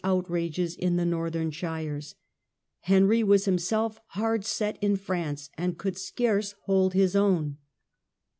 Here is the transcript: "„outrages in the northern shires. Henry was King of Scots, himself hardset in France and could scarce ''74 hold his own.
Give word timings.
"„outrages 0.03 0.75
in 0.75 0.95
the 0.95 1.05
northern 1.05 1.51
shires. 1.51 2.15
Henry 2.79 3.21
was 3.21 3.45
King 3.45 3.53
of 3.53 3.59
Scots, 3.61 3.95
himself 3.99 3.99
hardset 4.15 4.77
in 4.81 4.95
France 4.95 5.51
and 5.59 5.77
could 5.77 5.95
scarce 5.95 6.53
''74 6.53 6.55
hold 6.63 6.93
his 6.95 7.15
own. 7.15 7.57